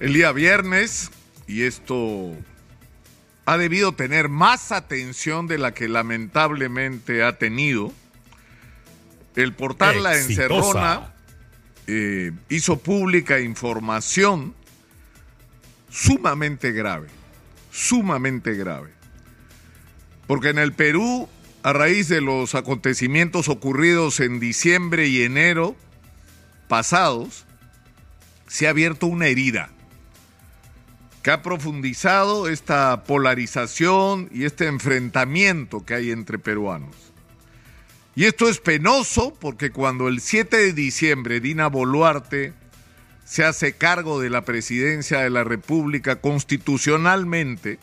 [0.00, 1.10] El día viernes,
[1.46, 2.34] y esto
[3.44, 7.92] ha debido tener más atención de la que lamentablemente ha tenido,
[9.36, 11.12] el portal La Encerrona
[11.86, 14.54] eh, hizo pública información
[15.90, 17.08] sumamente grave,
[17.70, 18.92] sumamente grave.
[20.26, 21.28] Porque en el Perú,
[21.62, 25.76] a raíz de los acontecimientos ocurridos en diciembre y enero
[26.68, 27.44] pasados,
[28.46, 29.68] se ha abierto una herida
[31.22, 36.96] que ha profundizado esta polarización y este enfrentamiento que hay entre peruanos.
[38.16, 42.52] Y esto es penoso porque cuando el 7 de diciembre Dina Boluarte
[43.24, 47.78] se hace cargo de la presidencia de la República constitucionalmente,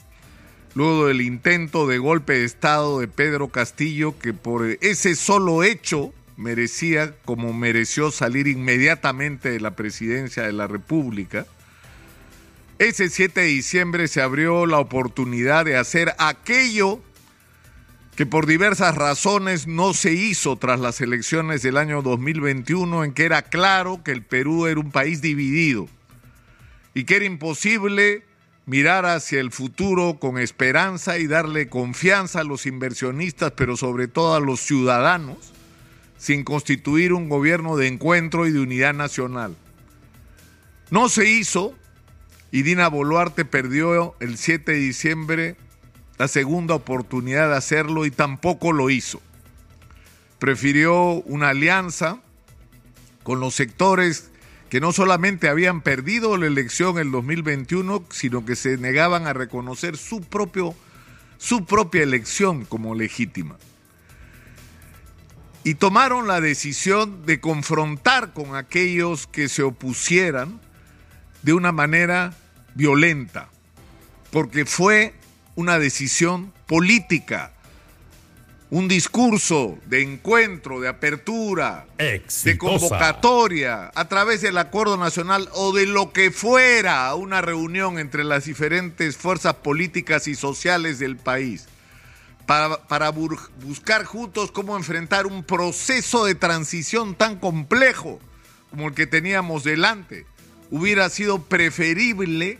[0.75, 6.13] luego del intento de golpe de Estado de Pedro Castillo, que por ese solo hecho
[6.35, 11.45] merecía, como mereció, salir inmediatamente de la presidencia de la República,
[12.79, 17.01] ese 7 de diciembre se abrió la oportunidad de hacer aquello
[18.15, 23.25] que por diversas razones no se hizo tras las elecciones del año 2021, en que
[23.25, 25.87] era claro que el Perú era un país dividido
[26.93, 28.23] y que era imposible
[28.65, 34.35] mirar hacia el futuro con esperanza y darle confianza a los inversionistas, pero sobre todo
[34.35, 35.53] a los ciudadanos,
[36.17, 39.55] sin constituir un gobierno de encuentro y de unidad nacional.
[40.89, 41.75] No se hizo
[42.51, 45.55] y Dina Boluarte perdió el 7 de diciembre
[46.17, 49.21] la segunda oportunidad de hacerlo y tampoco lo hizo.
[50.39, 52.21] Prefirió una alianza
[53.23, 54.31] con los sectores
[54.69, 59.33] que no solamente habían perdido la elección en el 2021, sino que se negaban a
[59.33, 60.75] reconocer su, propio,
[61.37, 63.57] su propia elección como legítima.
[65.63, 70.59] Y tomaron la decisión de confrontar con aquellos que se opusieran
[71.41, 72.33] de una manera
[72.75, 73.49] violenta,
[74.31, 75.13] porque fue
[75.55, 77.53] una decisión política,
[78.69, 85.85] un discurso de encuentro, de apertura, de convocatoria, a través del acuerdo nacional o de
[85.85, 91.67] lo que fuera una reunión entre las diferentes fuerzas políticas y sociales del país,
[92.45, 98.19] para, para buscar juntos cómo enfrentar un proceso de transición tan complejo
[98.69, 100.25] como el que teníamos delante
[100.71, 102.59] hubiera sido preferible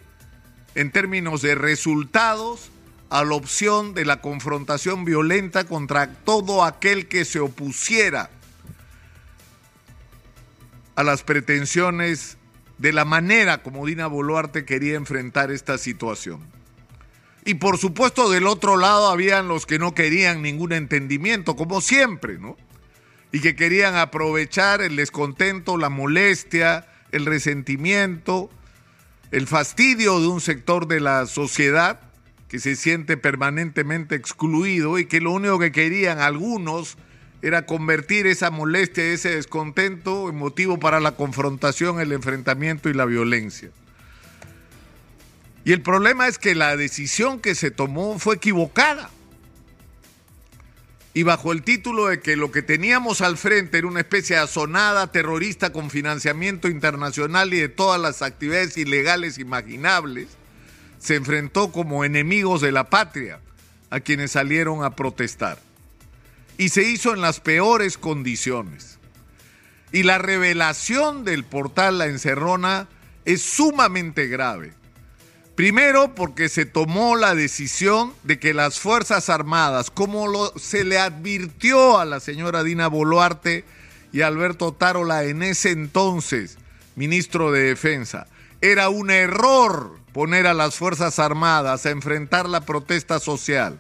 [0.75, 2.69] en términos de resultados
[3.09, 8.29] a la opción de la confrontación violenta contra todo aquel que se opusiera
[10.95, 12.38] a las pretensiones
[12.78, 16.41] de la manera como Dina Boluarte quería enfrentar esta situación.
[17.45, 22.38] Y por supuesto del otro lado habían los que no querían ningún entendimiento, como siempre,
[22.38, 22.57] ¿no?
[23.31, 28.50] Y que querían aprovechar el descontento, la molestia, el resentimiento,
[29.31, 32.00] el fastidio de un sector de la sociedad
[32.47, 36.97] que se siente permanentemente excluido y que lo único que querían algunos
[37.41, 43.06] era convertir esa molestia, ese descontento en motivo para la confrontación, el enfrentamiento y la
[43.06, 43.69] violencia.
[45.66, 49.09] Y el problema es que la decisión que se tomó fue equivocada
[51.17, 55.07] y bajo el título de que lo que teníamos al frente era una especie de
[55.11, 60.27] terrorista con financiamiento internacional y de todas las actividades ilegales imaginables,
[61.00, 63.39] se enfrentó como enemigos de la patria
[63.89, 65.57] a quienes salieron a protestar.
[66.59, 69.00] Y se hizo en las peores condiciones.
[69.91, 72.89] Y la revelación del portal La Encerrona
[73.25, 74.75] es sumamente grave
[75.57, 81.00] Primero, porque se tomó la decisión de que las Fuerzas Armadas, como lo, se le
[81.00, 83.66] advirtió a la señora Dina Boluarte
[84.13, 86.59] y Alberto Tarola en ese entonces,
[86.95, 88.28] ministro de Defensa,
[88.62, 93.79] era un error poner a las Fuerzas Armadas a enfrentar la protesta social,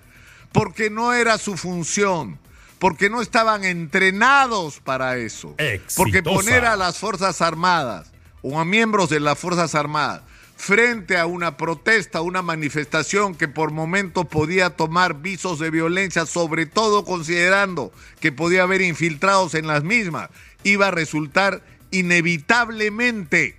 [0.53, 2.39] porque no era su función,
[2.79, 5.55] porque no estaban entrenados para eso,
[5.95, 8.11] porque poner a las Fuerzas Armadas
[8.41, 10.23] o a miembros de las Fuerzas Armadas
[10.57, 16.65] frente a una protesta, una manifestación que por momentos podía tomar visos de violencia, sobre
[16.65, 20.29] todo considerando que podía haber infiltrados en las mismas,
[20.63, 23.55] iba a resultar inevitablemente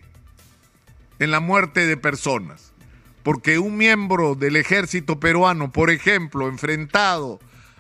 [1.21, 2.73] en la muerte de personas.
[3.23, 7.39] Porque un miembro del ejército peruano, por ejemplo, enfrentado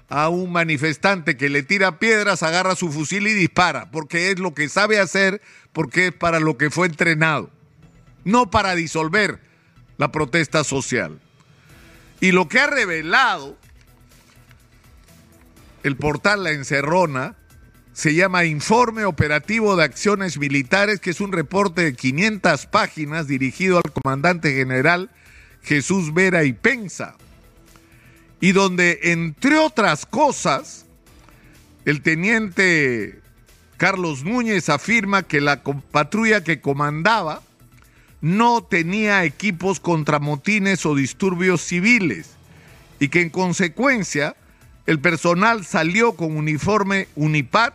[0.09, 4.55] a un manifestante que le tira piedras, agarra su fusil y dispara, porque es lo
[4.55, 5.43] que sabe hacer,
[5.73, 7.58] porque es para lo que fue entrenado
[8.29, 9.41] no para disolver
[9.97, 11.19] la protesta social.
[12.21, 13.57] Y lo que ha revelado
[15.83, 17.37] el portal La Encerrona
[17.93, 23.79] se llama Informe Operativo de Acciones Militares, que es un reporte de 500 páginas dirigido
[23.79, 25.11] al comandante general
[25.63, 27.17] Jesús Vera y Pensa,
[28.41, 30.87] y donde, entre otras cosas,
[31.85, 33.21] el teniente
[33.79, 37.43] Carlos Núñez afirma que la patrulla que comandaba
[38.21, 42.31] no tenía equipos contra motines o disturbios civiles
[42.99, 44.37] y que en consecuencia
[44.87, 47.75] el personal salió con uniforme Unipat,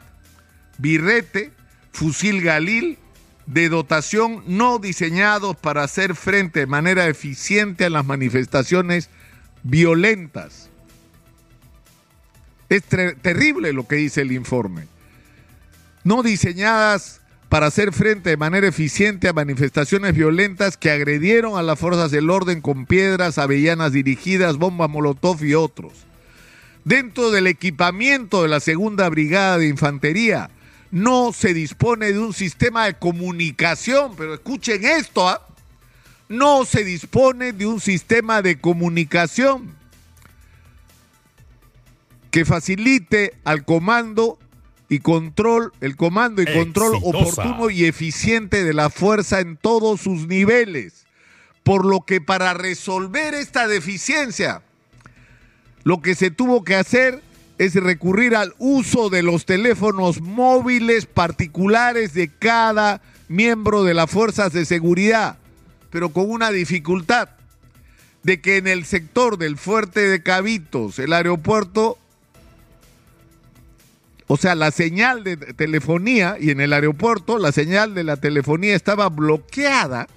[0.78, 1.51] birrete,
[1.92, 2.98] fusil Galil,
[3.45, 9.10] de dotación no diseñados para hacer frente de manera eficiente a las manifestaciones
[9.63, 10.69] violentas.
[12.69, 14.88] Es terrible lo que dice el informe.
[16.04, 17.22] No diseñadas
[17.53, 22.31] para hacer frente de manera eficiente a manifestaciones violentas que agredieron a las fuerzas del
[22.31, 25.94] orden con piedras, avellanas dirigidas, bombas molotov y otros.
[26.83, 30.50] Dentro del equipamiento de la Segunda Brigada de Infantería
[30.89, 35.45] no se dispone de un sistema de comunicación, pero escuchen esto, ¿ah?
[36.29, 39.75] no se dispone de un sistema de comunicación
[42.31, 44.39] que facilite al comando
[44.94, 50.28] y control, el comando y control oportuno y eficiente de la fuerza en todos sus
[50.28, 51.06] niveles.
[51.63, 54.62] Por lo que para resolver esta deficiencia,
[55.84, 57.24] lo que se tuvo que hacer
[57.57, 64.54] es recurrir al uso de los teléfonos móviles particulares de cada miembro de las fuerzas
[64.54, 65.38] de seguridad,
[65.89, 67.30] pero con una dificultad
[68.22, 71.98] de que en el sector del fuerte de Cabitos, el aeropuerto,
[74.28, 78.75] o sea, la señal de telefonía y en el aeropuerto la señal de la telefonía
[78.75, 80.08] estaba bloqueada.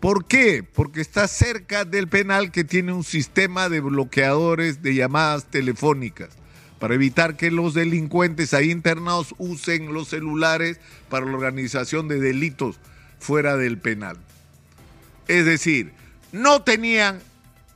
[0.00, 0.62] ¿Por qué?
[0.62, 6.30] Porque está cerca del penal que tiene un sistema de bloqueadores de llamadas telefónicas
[6.78, 12.78] para evitar que los delincuentes ahí internados usen los celulares para la organización de delitos
[13.18, 14.18] fuera del penal.
[15.28, 15.92] Es decir,
[16.32, 17.20] no tenían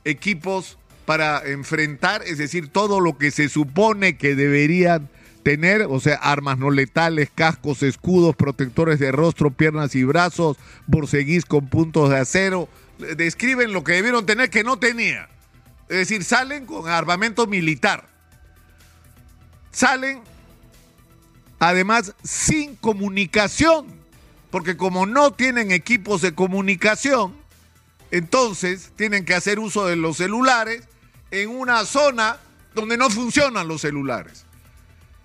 [0.05, 5.09] equipos para enfrentar, es decir, todo lo que se supone que deberían
[5.43, 10.57] tener, o sea, armas no letales, cascos, escudos, protectores de rostro, piernas y brazos,
[10.87, 12.69] borseguís con puntos de acero,
[13.17, 15.29] describen lo que debieron tener que no tenía.
[15.89, 18.07] Es decir, salen con armamento militar.
[19.71, 20.21] Salen
[21.59, 23.87] además sin comunicación,
[24.51, 27.35] porque como no tienen equipos de comunicación,
[28.11, 30.87] entonces tienen que hacer uso de los celulares
[31.31, 32.37] en una zona
[32.73, 34.45] donde no funcionan los celulares.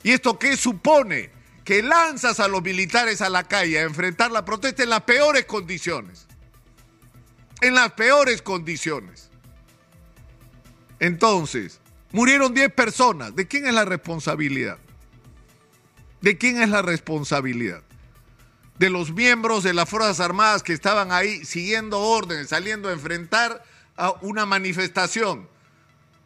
[0.04, 1.30] ¿Y esto qué supone?
[1.64, 5.46] Que lanzas a los militares a la calle a enfrentar la protesta en las peores
[5.46, 6.26] condiciones.
[7.62, 9.30] En las peores condiciones.
[11.00, 11.80] Entonces,
[12.12, 13.34] murieron 10 personas.
[13.34, 14.78] ¿De quién es la responsabilidad?
[16.20, 17.82] ¿De quién es la responsabilidad?
[18.78, 23.64] De los miembros de las Fuerzas Armadas que estaban ahí siguiendo órdenes, saliendo a enfrentar
[23.96, 25.48] a una manifestación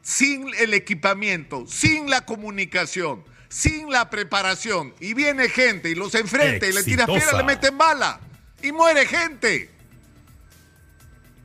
[0.02, 6.66] sin el equipamiento, sin la comunicación, sin la preparación y viene gente y los enfrenta
[6.66, 8.20] y le tira piedra, le meten bala
[8.62, 9.70] y muere gente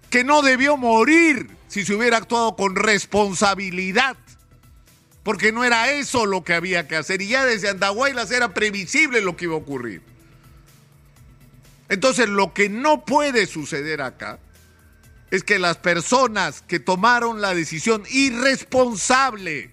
[0.10, 4.16] que no debió morir si se hubiera actuado con responsabilidad.
[5.24, 7.22] Porque no era eso lo que había que hacer.
[7.22, 10.04] Y ya desde Andahuaylas era previsible lo que iba a ocurrir.
[11.90, 14.38] Entonces, lo que no puede suceder acá
[15.32, 19.73] es que las personas que tomaron la decisión irresponsable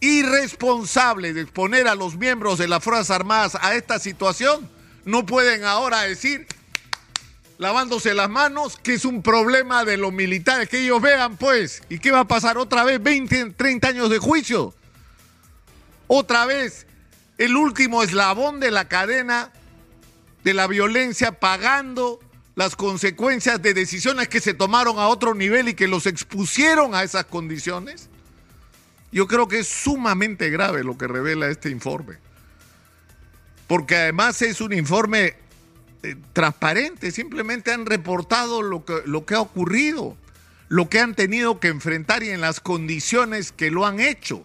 [0.00, 4.68] irresponsable de exponer a los miembros de las Fuerzas Armadas a esta situación,
[5.04, 6.46] no pueden ahora decir,
[7.58, 11.98] lavándose las manos, que es un problema de los militares, que ellos vean pues, ¿y
[11.98, 13.02] qué va a pasar otra vez?
[13.02, 14.74] 20, 30 años de juicio.
[16.06, 16.86] Otra vez,
[17.36, 19.52] el último eslabón de la cadena
[20.44, 22.20] de la violencia pagando
[22.54, 27.02] las consecuencias de decisiones que se tomaron a otro nivel y que los expusieron a
[27.02, 28.08] esas condiciones.
[29.10, 32.18] Yo creo que es sumamente grave lo que revela este informe.
[33.66, 35.34] Porque además es un informe
[36.02, 40.16] eh, transparente, simplemente han reportado lo que, lo que ha ocurrido,
[40.68, 44.44] lo que han tenido que enfrentar y en las condiciones que lo han hecho.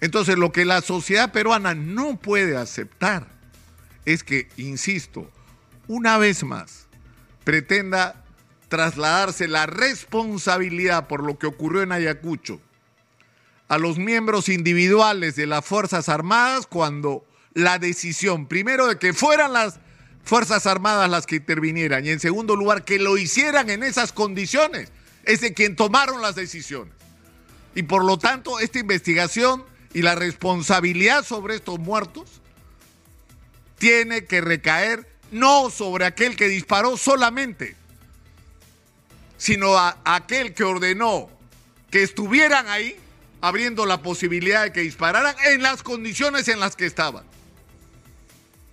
[0.00, 3.26] Entonces, lo que la sociedad peruana no puede aceptar
[4.04, 5.30] es que, insisto,
[5.88, 6.86] una vez más,
[7.44, 8.22] pretenda
[8.68, 12.60] trasladarse la responsabilidad por lo que ocurrió en Ayacucho
[13.68, 19.52] a los miembros individuales de las Fuerzas Armadas cuando la decisión, primero, de que fueran
[19.52, 19.80] las
[20.24, 24.90] Fuerzas Armadas las que intervinieran y en segundo lugar, que lo hicieran en esas condiciones,
[25.24, 26.94] es de quien tomaron las decisiones.
[27.74, 32.40] Y por lo tanto, esta investigación y la responsabilidad sobre estos muertos
[33.78, 37.76] tiene que recaer no sobre aquel que disparó solamente,
[39.36, 41.28] sino a aquel que ordenó
[41.90, 42.96] que estuvieran ahí
[43.48, 47.24] abriendo la posibilidad de que dispararan en las condiciones en las que estaban.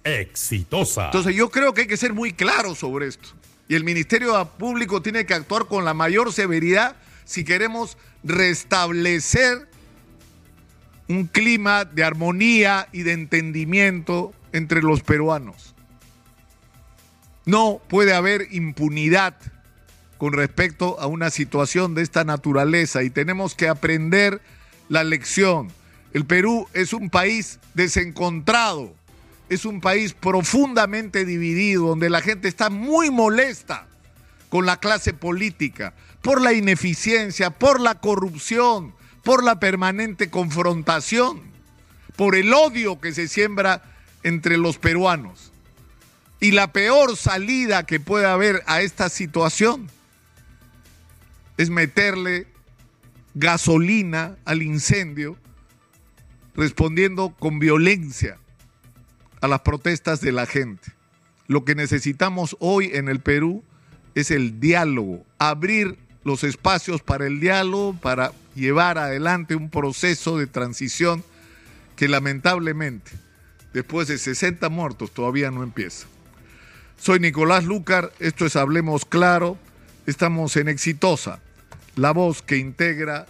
[0.04, 1.06] Exitosa.
[1.06, 3.30] Entonces yo creo que hay que ser muy claro sobre esto.
[3.68, 9.68] Y el Ministerio Público tiene que actuar con la mayor severidad si queremos restablecer
[11.08, 15.74] un clima de armonía y de entendimiento entre los peruanos.
[17.46, 19.36] No puede haber impunidad
[20.18, 24.42] con respecto a una situación de esta naturaleza y tenemos que aprender
[24.90, 25.72] la lección.
[26.14, 28.94] El Perú es un país desencontrado,
[29.50, 33.88] es un país profundamente dividido, donde la gente está muy molesta
[34.50, 41.42] con la clase política, por la ineficiencia, por la corrupción, por la permanente confrontación,
[42.16, 43.82] por el odio que se siembra
[44.22, 45.52] entre los peruanos.
[46.40, 49.90] Y la peor salida que puede haber a esta situación
[51.58, 52.48] es meterle
[53.36, 55.38] gasolina al incendio,
[56.56, 58.38] respondiendo con violencia
[59.42, 60.92] a las protestas de la gente.
[61.48, 63.64] Lo que necesitamos hoy en el Perú
[64.16, 70.48] es el diálogo, abrir los espacios para el diálogo, para llevar adelante un proceso de
[70.48, 71.24] transición
[71.96, 73.12] que lamentablemente,
[73.74, 76.08] después de 60 muertos, todavía no empieza.
[76.98, 79.58] Soy Nicolás Lucar, esto es Hablemos Claro,
[80.06, 81.40] estamos en Exitosa,
[81.96, 83.26] la voz que integra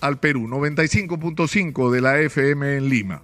[0.00, 3.22] al Perú, 95.5 de la FM en Lima.